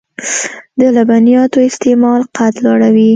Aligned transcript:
د 0.79 0.81
لبنیاتو 0.95 1.59
استعمال 1.69 2.21
قد 2.37 2.53
لوړوي. 2.65 3.09